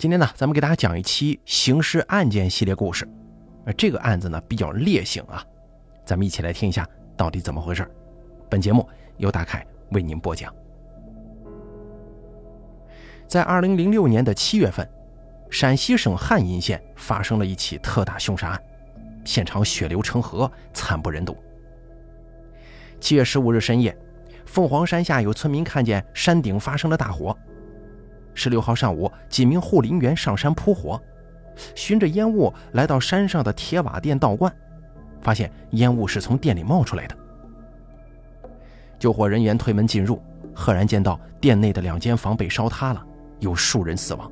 [0.00, 3.06] 今天呢，咱们给大家讲一期刑事案件系列故事。
[3.66, 5.44] 呃，这个案子呢比较烈性啊，
[6.06, 7.86] 咱们一起来听一下到底怎么回事。
[8.48, 10.50] 本节目由大凯为您播讲。
[13.28, 14.88] 在二零零六年的七月份，
[15.50, 18.62] 陕西省汉阴县发生了一起特大凶杀案，
[19.26, 21.36] 现场血流成河，惨不忍睹。
[23.00, 23.94] 七月十五日深夜，
[24.46, 27.36] 凤凰山下有村民看见山顶发生了大火。
[28.34, 31.00] 十六号上午，几名护林员上山扑火，
[31.74, 34.54] 循着烟雾来到山上的铁瓦店道观，
[35.20, 37.16] 发现烟雾是从店里冒出来的。
[38.98, 40.22] 救火人员推门进入，
[40.54, 43.04] 赫然见到店内的两间房被烧塌了，
[43.38, 44.30] 有数人死亡。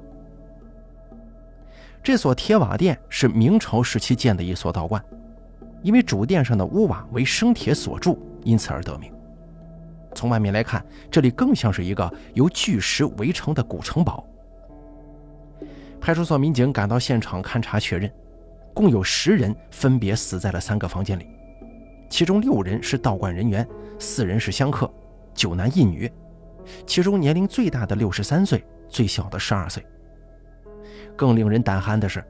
[2.02, 5.02] 这所铁瓦店是明朝时期建的一所道观，
[5.82, 9.12] 因为主殿上的屋瓦为生铁所铸，因此而得名。
[10.18, 14.26] 从外面来看，这里更像是一个由巨石围成的古城堡。
[16.00, 18.12] 派出所民警赶到现场勘查确认，
[18.74, 21.28] 共有十人分别死在了三个房间里，
[22.10, 23.64] 其中六人是道观人员，
[23.96, 24.92] 四人是香客，
[25.34, 26.10] 九男一女，
[26.84, 29.86] 其中年龄最大的六十三岁，最小的十二岁。
[31.14, 32.24] 更令人胆寒的是，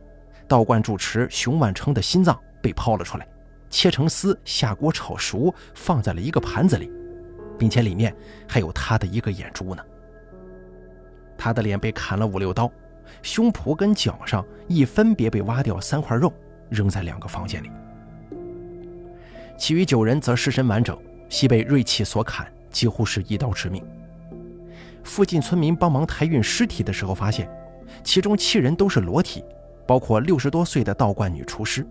[0.47, 3.27] 道观主持熊万成的心脏被抛了出来，
[3.71, 6.93] 切成丝下锅炒熟，放在了一个盘子里。
[7.59, 8.15] 并且里面
[8.47, 9.83] 还有他的一个眼珠呢。
[11.37, 12.71] 他的脸被砍了五六刀，
[13.23, 16.33] 胸脯跟脚上亦分别被挖掉三块肉，
[16.69, 17.71] 扔在两个房间里。
[19.57, 20.97] 其余九人则尸身完整，
[21.29, 23.85] 系被锐器所砍，几乎是一刀致命。
[25.05, 27.49] 附近村民帮忙抬运尸体的时候，发现
[28.05, 29.45] 其中七人都是裸体，
[29.87, 31.87] 包括六十多岁的道观女厨师。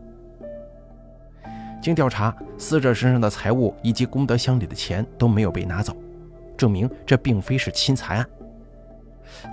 [1.81, 5.95] 经调查，死者身上的财物以及功德箱里的钱都没有被拿走，
[6.58, 8.25] 证明这并非是侵财案。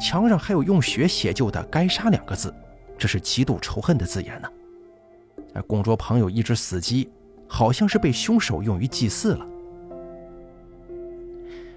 [0.00, 2.52] 墙上还有用血写就的“该杀”两个字，
[2.96, 4.48] 这是极度仇恨的字眼呢。
[5.52, 7.10] 而供桌旁有一只死鸡，
[7.46, 9.46] 好像是被凶手用于祭祀了。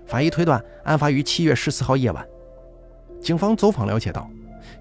[0.06, 2.26] 法医推断，案发于七月十四号夜晚。
[3.20, 4.30] 警方走访了解到，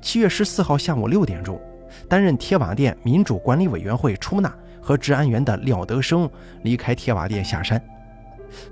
[0.00, 1.60] 七月十四号下午六点钟，
[2.08, 4.54] 担任铁瓦店民主管理委员会出纳。
[4.86, 6.30] 和治安员的廖德生
[6.62, 7.82] 离开铁瓦店下山，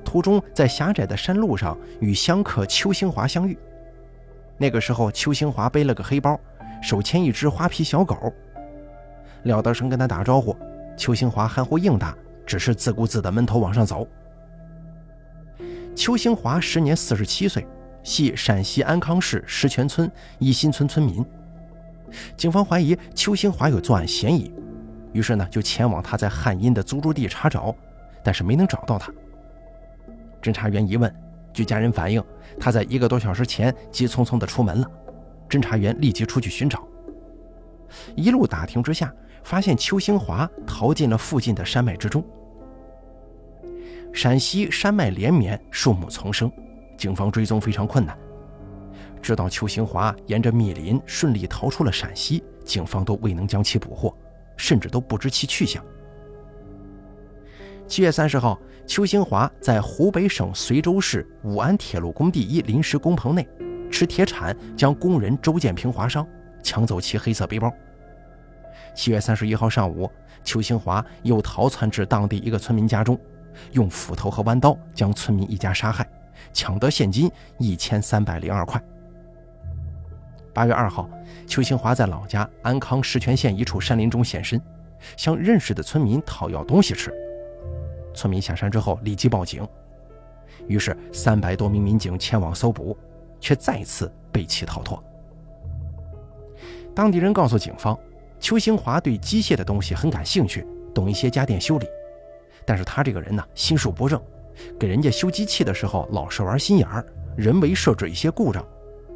[0.04, 3.58] 途中在狭窄的山路上与香客邱兴华相遇。
[4.56, 6.38] 那个时候，邱兴华背了个黑包，
[6.80, 8.32] 手牵一只花皮小狗。
[9.42, 10.56] 廖德生跟他打招呼，
[10.96, 12.16] 邱兴华含糊应答，
[12.46, 14.06] 只是自顾自地闷头往上走。
[15.96, 17.66] 邱兴华时年四十七岁，
[18.04, 20.08] 系陕西安康市石泉村
[20.38, 21.26] 一新村村民。
[22.36, 24.54] 警方怀疑邱兴华有作案嫌疑。
[25.14, 27.74] 于是呢，就前往他在汉阴的租住地查找，
[28.22, 29.10] 但是没能找到他。
[30.42, 31.14] 侦查员一问，
[31.52, 32.22] 据家人反映，
[32.60, 34.90] 他在一个多小时前急匆匆地出门了。
[35.48, 36.86] 侦查员立即出去寻找，
[38.16, 39.14] 一路打听之下，
[39.44, 42.24] 发现邱兴华逃进了附近的山脉之中。
[44.12, 46.50] 陕西山脉连绵，树木丛生，
[46.96, 48.18] 警方追踪非常困难。
[49.22, 54.12] 直到邱兴华沿着密林顺利逃出了陕西，警方都未能将其捕获。
[54.56, 55.84] 甚至都不知其去向。
[57.86, 63.46] 七月三十号，邱兴华在湖北省随州市武安铁路工地一临时工棚内，
[63.90, 66.26] 持铁铲将工人周建平划伤，
[66.62, 67.72] 抢走其黑色背包。
[68.94, 70.10] 七月三十一号上午，
[70.42, 73.18] 邱兴华又逃窜至当地一个村民家中，
[73.72, 76.08] 用斧头和弯刀将村民一家杀害，
[76.52, 78.82] 抢得现金一千三百零二块。
[80.54, 81.10] 八月二号，
[81.48, 84.60] 邱兴华在老家安康石泉县一处山林中现身，
[85.16, 87.12] 向认识的村民讨要东西吃。
[88.14, 89.66] 村民下山之后立即报警，
[90.68, 92.96] 于是三百多名民警前往搜捕，
[93.40, 95.02] 却再次被其逃脱。
[96.94, 97.98] 当地人告诉警方，
[98.38, 101.86] 邱兴华对机械的东西很感兴趣，懂一些家电修理，
[102.64, 104.22] 但是他这个人呢心术不正，
[104.78, 107.04] 给人家修机器的时候老是玩心眼儿，
[107.36, 108.64] 人为设置一些故障。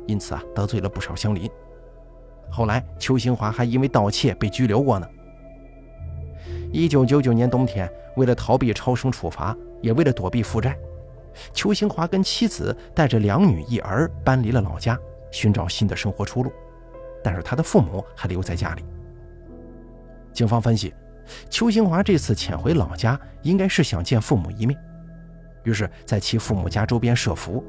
[0.09, 1.49] 因此啊，得罪了不少乡邻。
[2.51, 5.07] 后来，邱兴华还因为盗窃被拘留过呢。
[6.73, 10.77] 一九九九年冬天，为了逃避超生处罚，也为了躲避负债，
[11.53, 14.99] 邱兴华跟妻子带着两女一儿搬离了老家，
[15.31, 16.51] 寻找新的生活出路。
[17.23, 18.85] 但是他的父母还留在家里。
[20.33, 20.95] 警方分析，
[21.51, 24.79] 邱兴华这次潜回老家，应该是想见父母一面，
[25.65, 27.63] 于是，在其父母家周边设伏。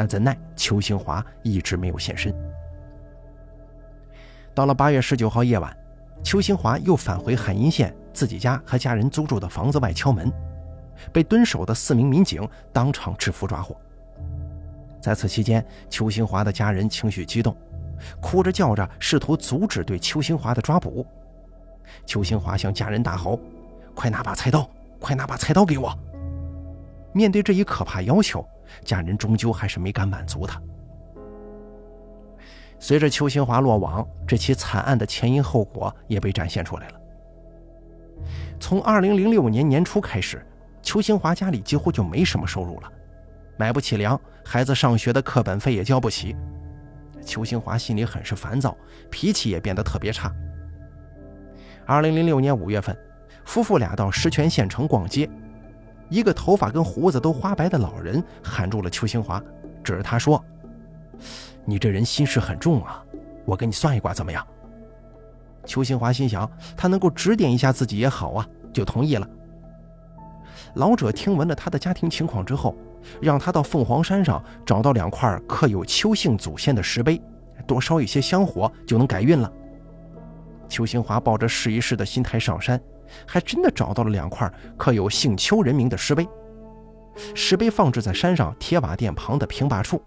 [0.00, 2.34] 但怎奈邱兴华一直没有现身。
[4.54, 5.76] 到了八月十九号夜晚，
[6.24, 10.32] 邱兴华又返回汉阴县自己家和家人租住的房子外敲门，
[11.12, 13.76] 被蹲守的四名民警当场制服抓获。
[15.02, 17.54] 在此期间，邱兴华的家人情绪激动，
[18.22, 21.06] 哭着叫着试图阻止对邱兴华的抓捕。
[22.06, 23.38] 邱兴华向家人大吼
[23.94, 24.66] ：“快拿把菜刀！
[24.98, 25.94] 快拿把菜刀给我！”
[27.12, 28.42] 面对这一可怕要求，
[28.84, 30.60] 家人终究还是没敢满足他。
[32.78, 37.00] 随着邱兴华落网，这起惨案的前因后果也被展现出来了。
[38.58, 40.44] 从2006年年初开始，
[40.82, 42.90] 邱兴华家里几乎就没什么收入了，
[43.58, 46.34] 买不起粮，孩子上学的课本费也交不起。
[47.22, 48.74] 邱兴华心里很是烦躁，
[49.10, 50.34] 脾气也变得特别差。
[51.86, 52.96] 2006年5月份，
[53.44, 55.28] 夫妇俩到石泉县城逛街，
[56.10, 59.42] 一个头发跟胡子都花白的老人喊住了邱兴华，
[59.82, 60.44] 指着他说。
[61.64, 63.02] 你这人心事很重啊，
[63.44, 64.44] 我给你算一卦怎么样？
[65.64, 69.28] 邱兴华心想，他能够指点一下自己也好啊，就同意了。
[70.74, 72.74] 老者听闻了他的家庭情况之后，
[73.20, 77.20] 让他到凤凰山上找到两块刻有邱姓祖先的石碑，
[77.66, 79.52] 多烧一些香火就能改运了。
[80.68, 82.80] 邱兴华抱着试一试的心态上山，
[83.26, 86.28] 还真的找到了两块刻有姓邱人名的石碑。
[87.34, 90.00] 石碑放置在山上铁瓦店旁的平坝处。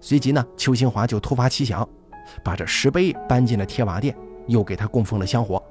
[0.00, 1.86] 随即呢，邱兴华就突发奇想，
[2.42, 4.16] 把这石碑搬进了铁瓦店，
[4.46, 5.62] 又给他供奉了香火。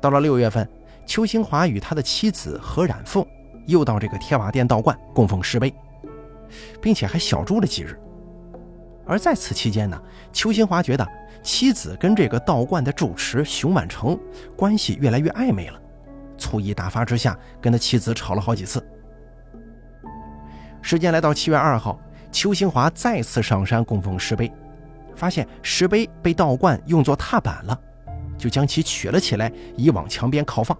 [0.00, 0.68] 到了六月份，
[1.06, 3.24] 邱兴华与他的妻子何染凤
[3.66, 5.72] 又到这个铁瓦店道观供奉石碑，
[6.80, 7.98] 并且还小住了几日。
[9.10, 10.00] 而在此期间呢，
[10.32, 11.04] 邱兴华觉得
[11.42, 14.16] 妻子跟这个道观的住持熊满成
[14.56, 15.80] 关系越来越暧昧了，
[16.38, 18.80] 醋意大发之下，跟他妻子吵了好几次。
[20.80, 21.98] 时间来到七月二号。
[22.30, 24.52] 邱兴华再次上山供奉石碑，
[25.16, 27.76] 发现石碑被道观用作踏板了，
[28.38, 30.78] 就将其取了起来，移往墙边靠放。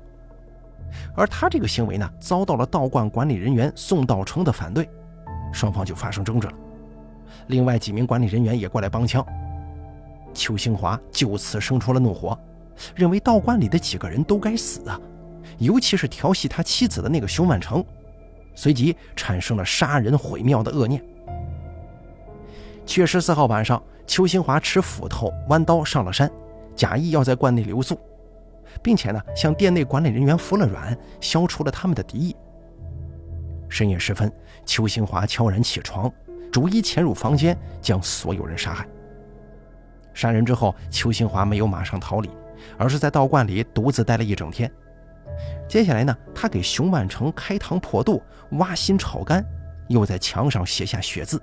[1.16, 4.88] 而他这个行为呢，遭到了道观管理人员宋道成的反对，
[5.52, 6.52] 双方就发生争执了。
[7.48, 9.24] 另外几名管理人员也过来帮腔，
[10.32, 12.38] 邱兴华就此生出了怒火，
[12.94, 15.00] 认为道观里的几个人都该死啊，
[15.58, 17.84] 尤其是调戏他妻子的那个熊万成，
[18.54, 21.02] 随即产生了杀人毁庙的恶念。
[22.86, 26.30] 七月十四号晚上，邱兴华持斧头、弯刀上了山，
[26.74, 27.98] 假意要在观内留宿，
[28.82, 32.34] 并且呢向店内管理人员服了软，消除了他们的敌意。
[33.68, 34.32] 深夜时分，
[34.66, 36.12] 邱兴华悄然起床，
[36.50, 38.86] 逐一潜入房间，将所有人杀害。
[40.12, 42.28] 杀人之后，邱兴华没有马上逃离，
[42.76, 44.70] 而是在道观里独自待了一整天。
[45.68, 49.44] 接下来呢，他给熊万成开膛破肚、挖心炒肝，
[49.88, 51.40] 又在墙上写下血字。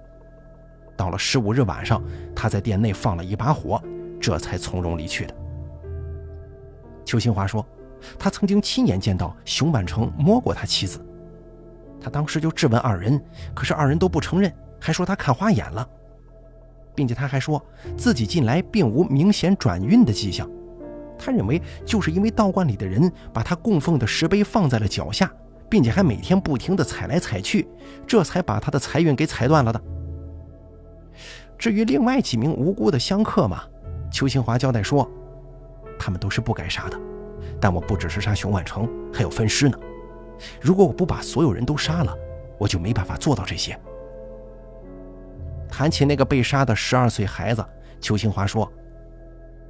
[0.95, 2.03] 到了十五日晚上，
[2.35, 3.81] 他在店内放了一把火，
[4.19, 5.33] 这才从容离去的。
[7.05, 7.65] 邱新华说，
[8.19, 10.99] 他曾经亲眼见到熊万成摸过他妻子，
[12.01, 13.19] 他当时就质问二人，
[13.55, 15.87] 可是二人都不承认，还说他看花眼了，
[16.95, 17.63] 并且他还说
[17.97, 20.49] 自己近来并无明显转运的迹象，
[21.17, 25.31] 他认为就是因为道观里的人把他供奉的石碑放在了脚下，
[25.69, 27.67] 并且还每天不停地踩来踩去，
[28.05, 29.81] 这才把他的财运给踩断了的。
[31.57, 33.63] 至于另外几名无辜的香客嘛，
[34.11, 35.09] 邱兴华交代说，
[35.97, 36.99] 他们都是不该杀的，
[37.59, 39.77] 但我不只是杀熊万成，还有分尸呢。
[40.61, 42.15] 如果我不把所有人都杀了，
[42.59, 43.75] 我就没办法做到这些。
[45.77, 47.63] 谈起那个被杀的十二岁孩子，
[48.01, 48.67] 邱兴华说，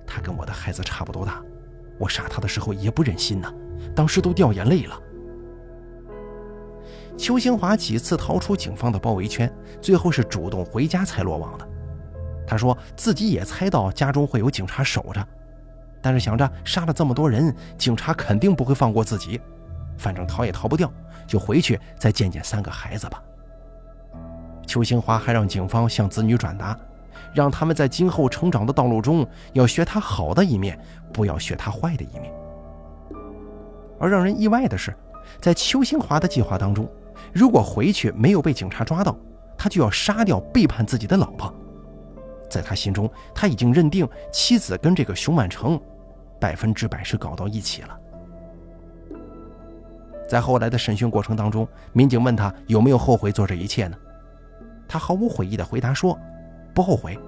[0.05, 1.43] 他跟我的孩子差不多大，
[1.99, 3.53] 我杀他的时候也不忍心呐，
[3.93, 4.97] 当时都掉眼泪了。
[7.17, 11.67] 邱兴华几次逃出警方的包围圈，最后是主动回家才落网的。
[12.47, 15.27] 他说自己也猜到家中会有警察守着，
[16.01, 19.41] 但是想着杀了这么多人，警察肯定不会放过自己，
[19.97, 20.89] 反正逃也逃不掉，
[21.27, 23.21] 就回去再见见三个孩子吧。
[24.67, 26.77] 邱兴华还让警方向子女转达，
[27.33, 30.77] 让他们在今后成长的道路中要学他好的一面，
[31.13, 32.31] 不要学他坏的一面。
[33.97, 34.93] 而让人意外的是，
[35.39, 36.87] 在邱兴华的计划当中，
[37.33, 39.17] 如果回去没有被警察抓到，
[39.57, 41.51] 他就要杀掉背叛自己的老婆。
[42.49, 45.79] 在他心中，他已经认定妻子跟这个熊满成
[46.39, 47.99] 百分之百是搞到一起了。
[50.27, 53.97] 在后来的审讯过程当中，民警问他有没有后悔做这一切呢？
[54.87, 56.17] 他毫无悔意的回答说
[56.73, 57.19] ：“不后悔，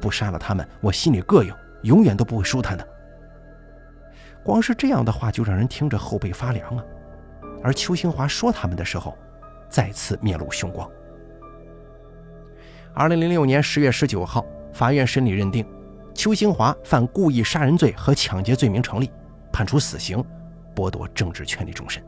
[0.00, 2.88] 不杀了他们，我心里膈应，永远都不会舒坦的。”
[4.42, 6.84] 光是这样的话就让人听着后背发凉啊！
[7.62, 9.16] 而邱兴华说他们的时候，
[9.68, 10.90] 再次面露凶光。
[12.92, 14.44] 二零零六年十月十九号。
[14.74, 15.64] 法院审理认定，
[16.14, 19.08] 邱兴华犯故意杀人罪和抢劫罪名成立，
[19.52, 20.20] 判处死刑，
[20.74, 22.02] 剥夺政治权利终身。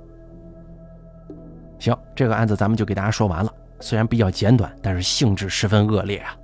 [1.79, 3.55] 行，这个案子咱们就给大家说完了。
[3.81, 6.37] 虽然比较简短，但是性质十分恶劣啊！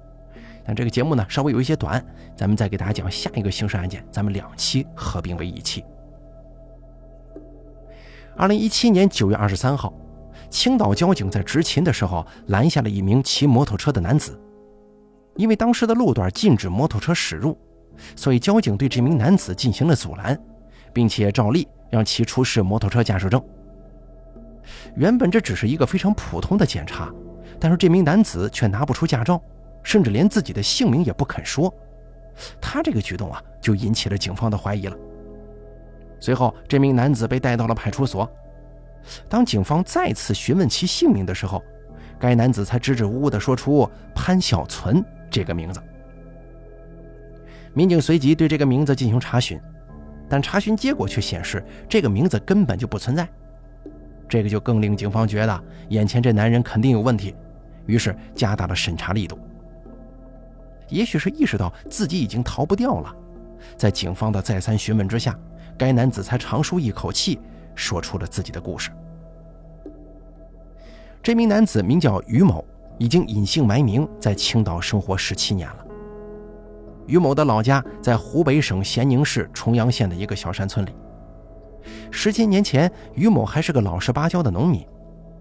[0.64, 2.04] 但这个节目呢稍微有一些短，
[2.36, 5.84] 咱们再给大家讲下一个刑事案件，咱们两期合并为一期。
[8.36, 9.92] 二零一七年九月二十三号，
[10.48, 14.38] 青岛交警在执勤的时候拦下了一名骑摩托车的男子，
[15.36, 17.58] 因为当时的路段禁止摩托车驶入，
[18.14, 20.38] 所以交警对这名男子进行了阻拦，
[20.92, 23.42] 并且照例让其出示摩托车驾驶证。
[24.94, 27.12] 原本这只是一个非常普通的检查，
[27.62, 29.40] 但是这名男子却拿不出驾照，
[29.84, 31.72] 甚至连自己的姓名也不肯说。
[32.60, 34.96] 他这个举动啊，就引起了警方的怀疑了。
[36.18, 38.28] 随后，这名男子被带到了派出所。
[39.28, 41.62] 当警方再次询问其姓名的时候，
[42.18, 45.00] 该男子才支支吾吾地说出潘小存
[45.30, 45.80] 这个名字。
[47.74, 49.56] 民警随即对这个名字进行查询，
[50.28, 53.28] 但查询结果却显示这个名字根本就不存在。
[54.28, 57.36] 这个就更令警方觉得眼前这男人肯定有问题，
[57.86, 59.38] 于是加大了审查力度。
[60.88, 63.14] 也许是意识到自己已经逃不掉了，
[63.76, 65.38] 在警方的再三询问之下。
[65.78, 67.40] 该男子才长舒一口气，
[67.74, 68.90] 说出了自己的故事。
[71.22, 72.64] 这名男子名叫于某，
[72.98, 75.86] 已经隐姓埋名在青岛生活十七年了。
[77.06, 80.94] 于某的老家在湖北省咸宁市重阳县的一个小山村里。
[82.12, 84.86] 十七年前，于某还是个老实巴交的农民，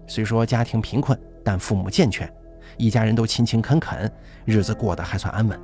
[0.06, 2.32] 虽说家庭贫困，但父母健全，
[2.76, 4.10] 一家人都勤勤恳恳，
[4.44, 5.58] 日子过得还算安稳。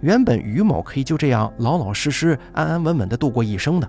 [0.00, 3.88] 原本于某可以就这样老老实实、安安稳稳地度过一生的，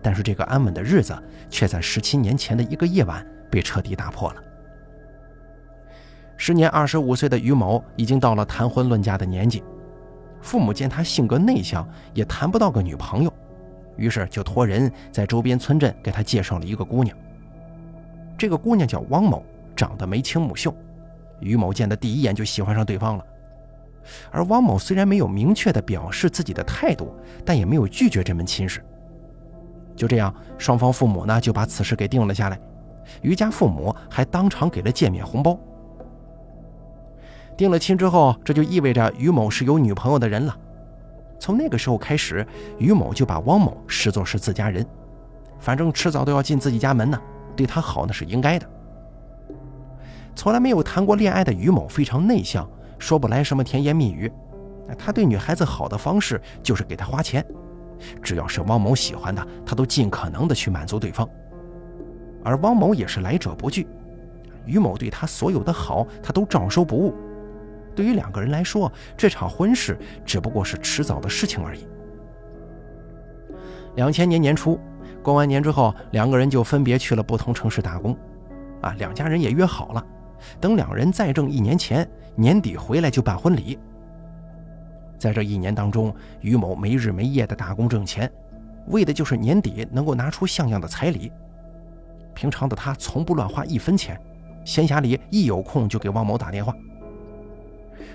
[0.00, 1.16] 但是这个安稳的日子
[1.50, 4.42] 却在十七年前的一个夜晚被彻底打破了。
[6.36, 9.64] 时年二十五岁的于某已经到了谈婚论嫁的年纪，
[10.40, 13.32] 父母见他性格内向，也谈不到个女朋友，
[13.96, 17.16] 于是就托人在周边村镇给他介绍了一个姑娘。
[18.36, 19.42] 这个姑娘叫汪某，
[19.74, 20.74] 长得眉清目秀，
[21.40, 23.24] 于某见的第一眼就喜欢上对方了。
[24.30, 27.12] 而汪某虽然没有明确的表示自己的态度，
[27.44, 28.84] 但也没有拒绝这门亲事。
[29.96, 32.60] 就这样，双方父母呢就把此事给定了下来。
[33.22, 35.58] 于家父母还当场给了见面红包。
[37.56, 40.54] 定了亲之后，这就意味着于某是有女朋友的人了。
[41.38, 42.46] 从那个时候开始，
[42.78, 44.86] 于某就把汪某视作是自家人，
[45.58, 47.20] 反正迟早都要进自己家门呢，
[47.56, 48.68] 对他好那是应该的。
[50.34, 52.68] 从来没有谈过恋爱的于某非常内向。
[52.98, 54.32] 说不来什么甜言蜜语，
[54.96, 57.44] 他对女孩子好的方式就是给她花钱，
[58.22, 61.28] 只要是汪某喜欢的，他都尽可能的去满足对方。
[62.42, 63.86] 而汪某也是来者不拒，
[64.64, 67.14] 于某对他所有的好，他都照收不误。
[67.94, 71.86] 对于两个人来说，这场婚事只不过是迟早的事情而已。
[73.96, 74.80] 两千年年初，
[75.22, 78.16] 过完年之后，两个人就分别去了不同城市打工，
[78.80, 80.04] 啊，两家人也约好了。
[80.60, 83.78] 等两人再挣一年钱，年底回来就办婚礼。
[85.18, 88.30] 在这一年当中，于某没日没夜的打工挣钱，
[88.88, 91.32] 为的就是年底能够拿出像样的彩礼。
[92.34, 94.20] 平常的他从不乱花一分钱，
[94.64, 96.74] 闲暇里一有空就给汪某打电话。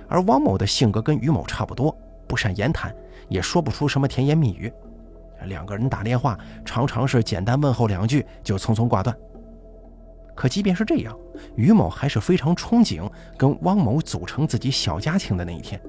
[0.07, 2.95] 而汪某的性格跟于某差不多，不善言谈，
[3.27, 4.71] 也说不出什么甜言蜜语。
[5.45, 9.15] 两个人打电话常常是简单问候两句就匆匆挂断。
[10.36, 11.15] 可即便是这样，
[11.55, 15.79] 于某还是非常憧憬跟汪某组成自己小家庭的那一天。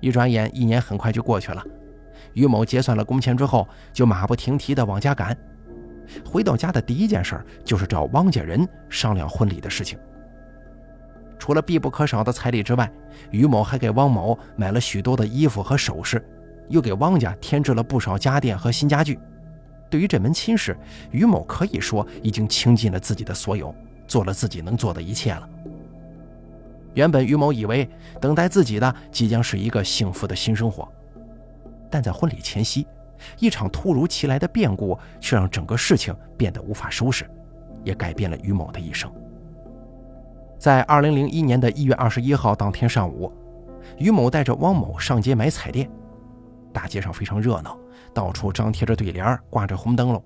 [0.00, 1.62] 一转眼，一年很快就过去了。
[2.34, 5.36] 于某结算了工钱之后，就马不停蹄地往家赶。
[6.24, 9.98] 回到家的第一件事就是找汪家人商量婚礼的事情。
[11.38, 12.90] 除了必不可少的彩礼之外，
[13.30, 16.24] 于某还给汪某买了许多的衣服和首饰，
[16.68, 19.18] 又给汪家添置了不少家电和新家具。
[19.90, 20.76] 对于这门亲事，
[21.10, 23.74] 于某可以说已经倾尽了自己的所有，
[24.06, 25.48] 做了自己能做的一切了。
[26.94, 27.88] 原本于某以为
[28.20, 30.86] 等待自己的即将是一个幸福的新生活，
[31.90, 32.86] 但在婚礼前夕，
[33.38, 37.28] 一场突如其来的变故却让整个事情变得无法收拾，
[37.84, 39.12] 也改变了于某的一生。
[40.58, 43.32] 在二零零一年的一月二十一号当天上午，
[43.98, 45.90] 于某带着汪某上街买彩电，
[46.72, 47.78] 大街上非常热闹。
[48.14, 50.22] 到处张贴着对联，挂着红灯笼。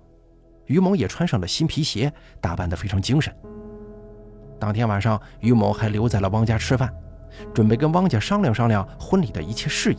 [0.67, 3.33] 于某也穿上了新皮鞋，打扮得非常精神。
[4.59, 6.93] 当天晚上，于某还留在了汪家吃饭，
[7.55, 9.99] 准备跟汪家商量商量婚礼的一切事宜。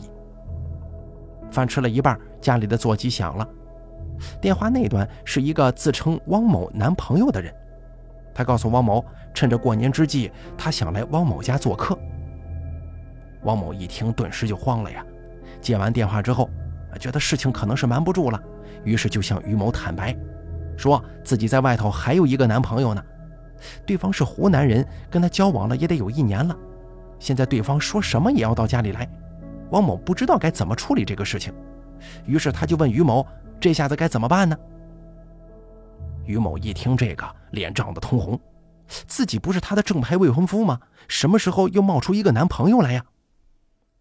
[1.50, 3.48] 饭吃了一半，家里的座机响了，
[4.42, 7.54] 电话那端是一个自称汪某男朋友的人，
[8.34, 9.02] 他告诉汪某，
[9.32, 11.98] 趁着过年之际，他想来汪某家做客。
[13.44, 15.06] 汪某一听，顿时就慌了呀。
[15.60, 16.50] 接完电话之后。
[16.98, 18.42] 觉得事情可能是瞒不住了，
[18.82, 20.16] 于是就向于某坦白，
[20.76, 23.00] 说自己在外头还有一个男朋友呢。
[23.86, 26.56] 对方是湖南人，跟他交往了也得有一年了。
[27.20, 29.08] 现在对方说什么也要到家里来，
[29.70, 31.54] 汪某不知道该怎么处理这个事情，
[32.26, 33.24] 于是他就问于某
[33.60, 34.56] ：“这下子该怎么办呢？”
[36.26, 38.40] 于某一听这个，脸涨得通红，
[39.06, 40.80] 自己不是他的正牌未婚夫吗？
[41.06, 43.04] 什么时候又冒出一个男朋友来呀？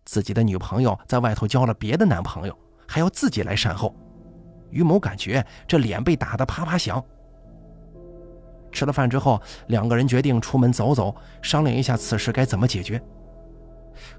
[0.08, 3.94] 自己的女朋友在外头交了别的男朋友，还要自己来善后。
[4.70, 7.04] 于某感觉这脸被打得啪啪响。
[8.72, 13.02] 吃了饭之后，两个人决定出门走走，商量一下此事该怎么解决。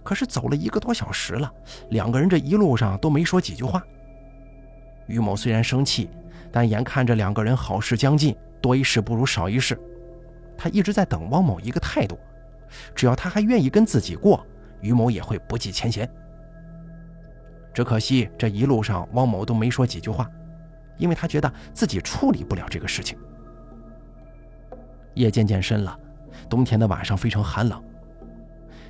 [0.02, 1.50] 可是走了一个多小时了，
[1.90, 3.82] 两个人这一路上都没说几句话。
[5.06, 6.10] 于某虽然生气，
[6.52, 9.78] 但眼看着两个人好事将近，多一事不如少一事，
[10.56, 12.18] 他一直在等汪某一个态度。
[12.94, 14.44] 只要他还愿意跟自己过，
[14.80, 16.08] 于某也会不计前嫌。
[17.72, 20.28] 只可惜这一路上汪某都没说几句话，
[20.96, 23.16] 因为他觉得自己处理不了这个事情。
[25.14, 25.98] 夜渐渐深了，
[26.48, 27.82] 冬天的晚上非常寒冷。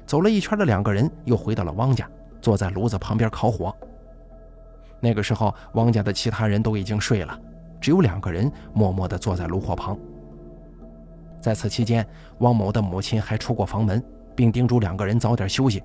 [0.06, 2.08] 走了一圈的两个人又回到了汪家，
[2.40, 3.74] 坐在炉子旁边烤火。
[5.00, 7.38] 那个时候，汪家的其他人都已经睡了，
[7.80, 9.98] 只有两个人默默地坐在炉火旁。
[11.40, 12.06] 在此期间，
[12.38, 14.02] 汪某的母亲还出过房门，
[14.38, 15.82] 并叮嘱两个人早点休息。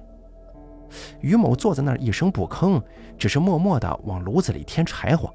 [1.21, 2.79] 于某坐在那儿一声不吭，
[3.17, 5.33] 只是默默地往炉子里添柴火。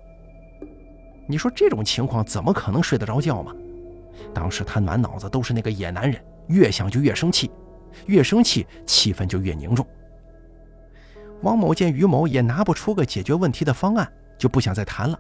[1.27, 3.53] 你说这种情况怎么可能睡得着觉吗？
[4.33, 7.51] 当时他满脑子都是那个野男人，越想就越生气，
[8.07, 9.85] 越生气气氛就越凝重。
[11.43, 14.09] 王某见于某也拿不出个解决问题的方案，
[14.39, 15.19] 就不想再谈了。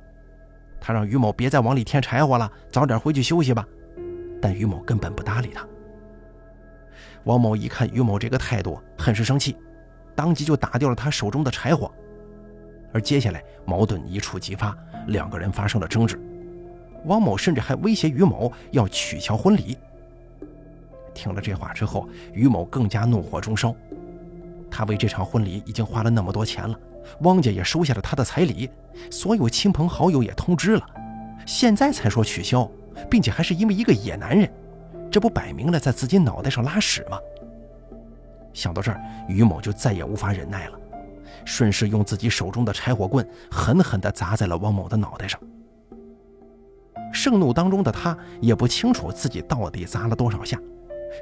[0.80, 3.66] 他让于某别再往里添柴火了，早点回去休息吧。
[4.40, 5.66] 但于某根本不搭理他。
[7.24, 9.56] 王某一看于某这个态度，很是生气，
[10.14, 11.90] 当即就打掉了他手中的柴火。
[12.92, 14.76] 而接下来矛盾一触即发，
[15.08, 16.18] 两个人发生了争执。
[17.04, 19.76] 汪某甚至还威胁于某要取消婚礼。
[21.14, 23.74] 听了这话之后，于某更加怒火中烧。
[24.70, 26.78] 他为这场婚礼已经花了那么多钱了，
[27.20, 28.70] 汪家也收下了他的彩礼，
[29.10, 30.86] 所有亲朋好友也通知了，
[31.46, 32.70] 现在才说取消，
[33.10, 34.50] 并且还是因为一个野男人，
[35.10, 37.18] 这不摆明了在自己脑袋上拉屎吗？
[38.52, 40.78] 想到这儿，于某就再也无法忍耐了，
[41.44, 45.38] 顺势用自己手中的柴火棍狠狠地砸在了汪某的脑袋上。
[47.12, 50.60] 盛怒当中的他也不清楚自己到底砸了多少下，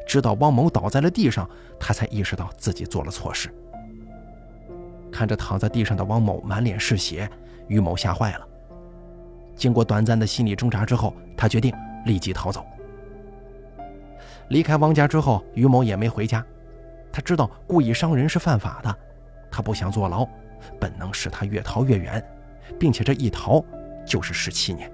[0.07, 3.49] 直到汪某倒在了地上，他才意识到自己做了错事。
[5.13, 7.29] 看着躺在地上的汪某满脸是血，
[7.69, 8.49] 于某吓坏了。
[9.55, 11.73] 经过短暂的心理挣扎之后，他决定
[12.05, 12.65] 立即逃走。
[14.49, 16.45] 离开汪家之后，于某也没回家，
[17.13, 18.97] 他知道故意伤人是犯法的，
[19.51, 20.27] 他不想坐牢，
[20.81, 22.25] 本能使他越逃越远，
[22.79, 23.65] 并且这一逃
[24.07, 24.91] 就是十七年。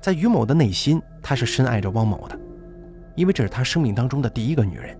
[0.00, 2.38] 在于某的内心，他是深爱着汪某的，
[3.14, 4.98] 因为这是他生命当中的第一个女人。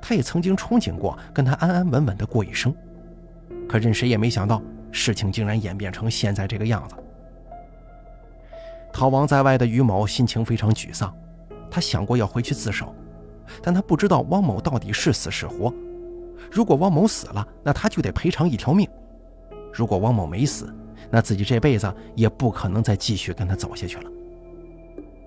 [0.00, 2.74] 他也曾经憧憬过跟她安安稳稳的过一生，
[3.68, 6.96] 可任谁也没想到，事情竟然演变成现在这个样子。
[8.94, 11.12] 逃亡在外的于某心情非常沮丧，
[11.68, 12.94] 他想过要回去自首，
[13.60, 15.74] 但他不知道汪某到底是死是活。
[16.48, 18.86] 如果汪某死了，那他就得赔偿一条命；
[19.72, 20.72] 如果汪某没死，
[21.10, 24.08] 那自己这辈子也不可能再继续跟他走下去了。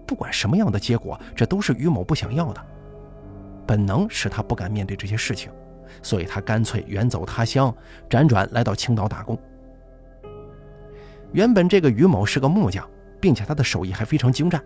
[0.05, 2.65] 不管什么样的结果，这都是于某不想要的。
[3.65, 5.51] 本能使他不敢面对这些事情，
[6.01, 7.75] 所以他干脆远走他乡，
[8.09, 9.37] 辗转来到青岛打工。
[11.33, 14.61] 原本这个于某是个木匠，并且他的手艺还非常精湛，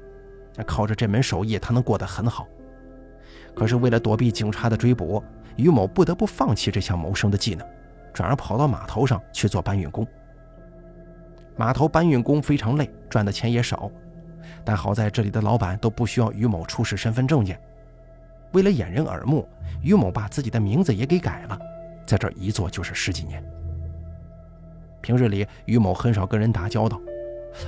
[0.65, 2.47] 靠着这门手艺，他能过得很好。
[3.53, 5.23] 可是为了躲避警察的追捕，
[5.55, 7.67] 于某不得不放弃这项谋生的技能，
[8.13, 10.07] 转而跑到码头上去做搬运工。
[11.57, 13.91] 码头搬运工非常累，赚的钱也少，
[14.63, 17.59] 但好在这里的老板都不需要于某出示身份证件。
[18.53, 19.47] 为了掩人耳目，
[19.81, 21.59] 于某把自己的名字也给改了，
[22.05, 23.43] 在这一做就是十几年。
[25.01, 26.99] 平日里，于某很少跟人打交道，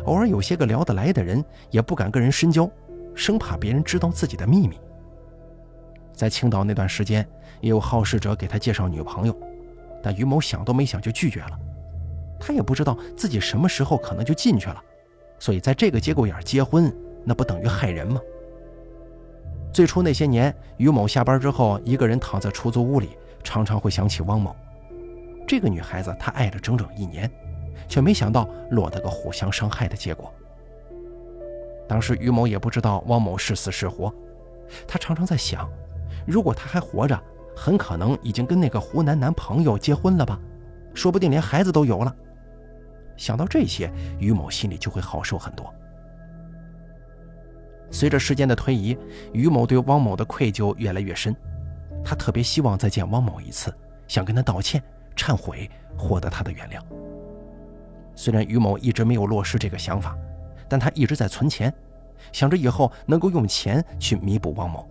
[0.05, 2.69] 偶尔有些个聊得来的人，也不敢跟人深交，
[3.13, 4.79] 生怕别人知道自己的秘密。
[6.13, 7.27] 在青岛那段时间，
[7.59, 9.35] 也有好事者给他介绍女朋友，
[10.01, 11.59] 但于某想都没想就拒绝了。
[12.39, 14.81] 他也不知道自己什么时候可能就进去了，
[15.39, 16.93] 所以在这个节骨眼结婚，
[17.23, 18.19] 那不等于害人吗？
[19.71, 24.55] 最初那些年，于某下班之后一个人躺在出租屋里，常常会想起汪某。
[25.47, 27.29] 这个女孩子他爱了整整一年，
[27.87, 30.33] 却没想到落得个互相伤害的结果。
[31.87, 34.13] 当时于某也不知道汪某是死是活，
[34.87, 35.69] 他常常在想，
[36.25, 37.21] 如果他还活着，
[37.55, 40.39] 很可能已经跟那个湖南男朋友结婚了吧，
[40.93, 42.15] 说不定连孩子都有了。
[43.15, 45.71] 想到这些，于某心里就会好受很多。
[47.91, 48.97] 随着时间的推移，
[49.33, 51.35] 于某对汪某的愧疚越来越深，
[52.03, 53.71] 他特别希望再见汪某一次，
[54.07, 54.81] 想跟他道歉、
[55.15, 56.81] 忏悔，获得他的原谅。
[58.15, 60.17] 虽然于某一直没有落实这个想法，
[60.69, 61.73] 但他一直在存钱，
[62.31, 64.87] 想着以后能够用钱去弥补汪某。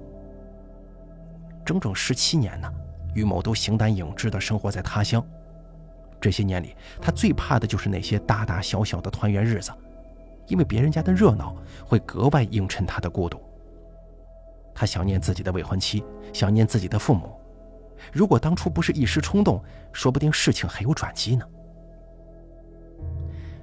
[1.65, 2.73] 整整十七年呢，
[3.15, 5.25] 于某都形单影只地生活在他乡。
[6.21, 9.73] 这些年里，他最怕的就是那些大大小小的团圆日子，
[10.47, 13.41] 因为别人家的热闹会格外映衬他的孤独。
[14.75, 17.31] 他想念自己的未婚妻，想念自己的父母。
[18.13, 21.47] 如果当初不是一时冲动，说不定事情还有转机呢。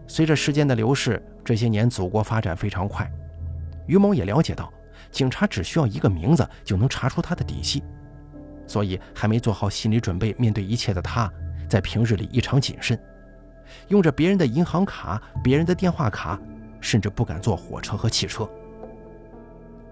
[0.09, 3.09] 随着时间的流逝，这些年祖国发展非常快，
[3.85, 4.73] 于某也了解到，
[5.11, 7.83] 警察只需要一个名字就能查出他的底细，
[8.65, 11.31] 所以还没做好心理准备面对一切的他。
[11.67, 12.99] 在平日里异常谨慎，
[13.89, 16.39] 用着别人的银行卡、别人的电话卡，
[16.81, 18.49] 甚至不敢坐火车和汽车。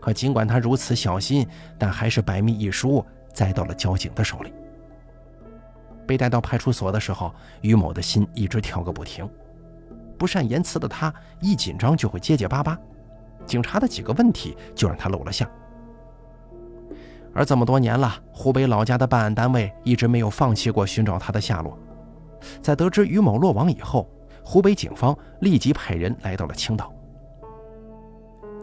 [0.01, 4.51] 可尽管他如此小心，但还是百密一疏，栽到了交警的手里。
[6.07, 9.29] 被带到派出所的时候，于某的心一直跳个不停。
[10.17, 12.77] 不善言辞的他，一紧张就会结结巴巴，
[13.45, 15.47] 警察的几个问题就让他露了馅。
[17.33, 21.77] 而这么多年了，湖北老家的办案单位一直没有放弃过寻找他的下落。
[22.61, 24.09] 在得知于某落网以后，
[24.43, 26.91] 湖北警方立即派人来到了青岛。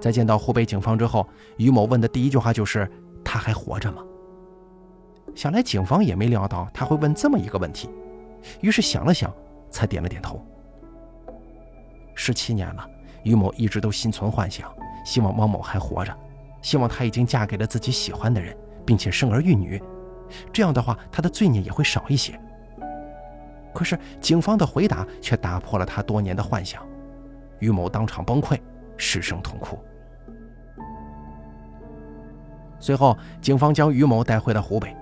[0.01, 2.91] 在见到湖北警方之后，于某问的第一句话就是
[3.25, 4.03] ：“他还活着吗？”
[5.35, 7.89] 想来警方也没料到他会问这么一个问题，
[8.61, 9.33] 于是想了想，
[9.71, 10.45] 才点了点头。
[12.25, 12.89] 十七年了，
[13.23, 14.73] 于某一直都心存幻想，
[15.05, 16.17] 希望汪某还活着，
[16.63, 18.57] 希望他已经嫁给了自己喜欢的人。
[18.87, 19.83] 并且生儿育女，
[20.53, 22.39] 这样的话，他的罪孽也会少一些。
[23.73, 26.87] 可是警方的回答却打破了他多年的幻想，
[27.61, 28.61] 于某当场崩溃，
[28.99, 29.79] 失声痛哭。
[32.79, 34.95] 随后，警方将于某带回了湖北。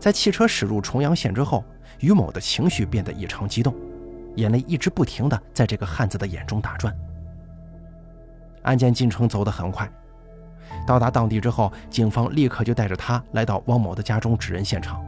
[0.00, 1.64] 在汽车驶入重阳县之后，
[2.00, 3.72] 于某的情绪变得异常激动，
[4.36, 6.94] 眼泪一直不停的在这个汉子的眼中打转。
[8.62, 9.90] 案件进程走得很快。
[10.86, 15.04] 到达当地之后，警方立刻就带着他来到汪某的家中指认现场。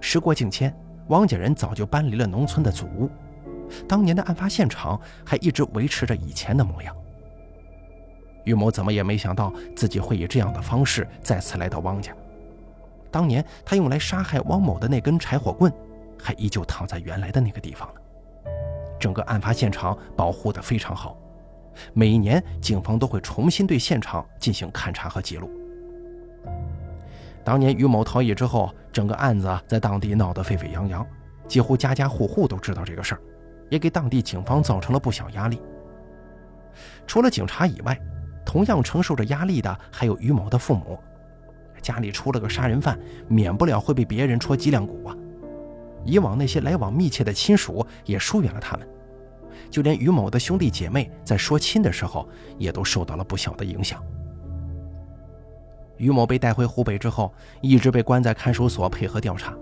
[0.00, 0.74] 时过境迁，
[1.08, 3.10] 汪家人早就搬离了农村的祖屋，
[3.88, 6.94] 当年的案发现场还一直维持着以前的模样。
[8.44, 12.12] 于某怎么也没想到自己会以这样的方式再次来到汪家。
[13.10, 15.70] 当年他用来杀害汪某的那根柴火棍，
[16.22, 18.00] 还依旧躺在原来的那个地方呢。
[18.98, 21.16] 整个案发现场保护得非常好。
[21.92, 25.48] 每年，警方都会重新对现场进行勘查和记录。
[27.44, 31.06] 当年于某逃逸之后，整个案子在当地闹得沸沸扬扬，
[31.46, 33.20] 几乎家家户户都知道这个事儿，
[33.70, 35.62] 也给当地警方造成了不小压力。
[37.06, 37.96] 除了警察以外，
[38.44, 40.98] 同样承受着压力的还有于某的父母。
[41.80, 45.16] 家里出了个杀人犯，免不了会被别人戳脊梁骨啊。
[46.04, 48.88] 以往那些来往密切的亲属也疏远了他们。
[49.70, 54.02] 就连于某的兄弟姐妹在说亲的时候，也都受到了不小的影响。
[55.96, 59.52] 于某被带回湖北之后，一直被关在看守所配合调查。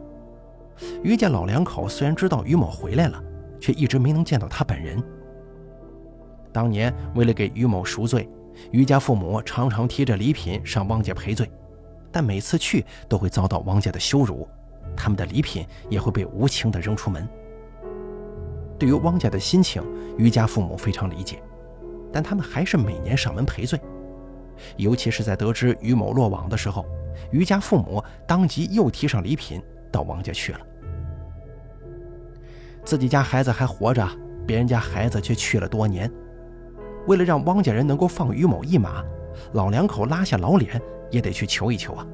[1.02, 3.20] 于家老两口虽然知道于某回来了，
[3.58, 5.02] 却一直没能见到他本人。
[6.52, 8.28] 当年为了给于某赎罪，
[8.70, 11.50] 于家父母常常提着礼品上汪家赔罪，
[12.12, 14.46] 但每次去都会遭到汪家的羞辱，
[14.96, 17.26] 他们的礼品也会被无情地扔出门。
[18.78, 19.82] 对于汪家的心情，
[20.18, 21.42] 于家父母非常理解，
[22.12, 23.80] 但他们还是每年上门赔罪。
[24.76, 26.84] 尤其是在得知于某落网的时候，
[27.30, 30.60] 于家父母当即又提上礼品到汪家去了。
[32.84, 34.06] 自己家孩子还活着，
[34.46, 36.10] 别人家孩子却去了多年。
[37.06, 39.02] 为了让汪家人能够放于某一马，
[39.52, 42.06] 老两口拉下老脸也得去求一求啊。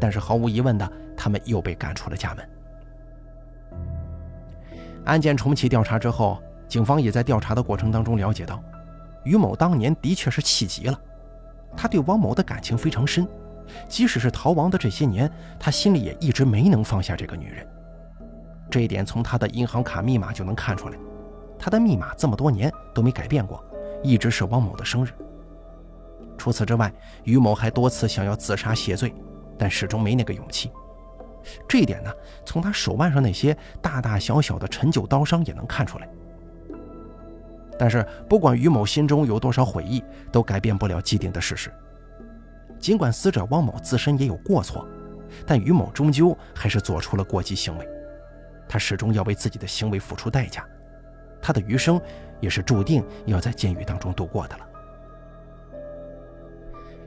[0.00, 2.48] 但是毫无疑问的，他们又被赶出了家门。
[5.04, 8.62] 案件重启调查之后，警方也在调查的过程当中了解到，
[9.24, 11.00] 于某当年的确是气急了，
[11.76, 13.26] 他对汪某的感情非常深，
[13.88, 15.30] 即使是逃亡的这些年，
[15.60, 17.66] 他心里也一直没能放下这个女人。
[18.68, 20.98] 这一点从他的银行卡密码就能看出来，
[21.56, 23.64] 他的密码这么多年都没改变过，
[24.02, 25.10] 一直是汪某的生日。
[26.36, 29.14] 除此之外，于某还多次想要自杀谢罪，
[29.58, 30.70] 但始终没那个勇气。
[31.68, 32.12] 这一点呢，
[32.44, 36.08] 从他手腕上那些大大小小的陈旧刀伤也能看出来。
[37.78, 41.70] 但是，不管于某心中有多少悔意，都改变不了既定的事实。
[42.78, 44.86] 尽管死者汪某自身也有过错，
[45.46, 47.88] 但于某终究还是做出了过激行为。
[48.68, 50.66] 他始终要为自己的行为付出代价，
[51.40, 52.00] 他的余生
[52.40, 54.66] 也是注定要在监狱当中度过的了。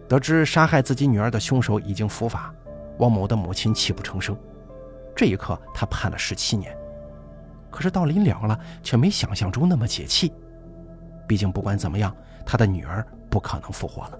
[0.09, 2.53] 得知杀害自己女儿的凶手已经伏法。
[2.97, 4.35] 汪某的母亲泣不成声。
[5.15, 6.75] 这一刻，他判了十七年，
[7.69, 10.33] 可是到临了了，却没想象中那么解气。
[11.27, 12.13] 毕竟，不管怎么样，
[12.45, 14.19] 他的女儿不可能复活了。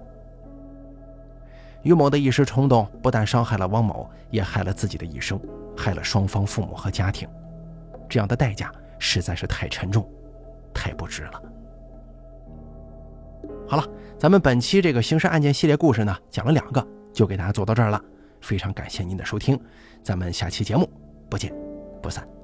[1.82, 5.40] 于某的一时冲动，不但伤害了汪某，也害了自己的一生，
[5.76, 7.28] 害了双方父母和家庭。
[8.08, 10.08] 这样的代价实在是太沉重，
[10.72, 11.42] 太不值了。
[13.70, 13.86] 好了，
[14.18, 18.02] 咱们本期这个刑事案件系列故事呢，讲了两个，就给大家做到这儿了。
[18.40, 19.56] 非常感谢您的收听，
[20.02, 20.90] 咱们下期节目
[21.30, 21.54] 不见
[22.02, 22.39] 不散。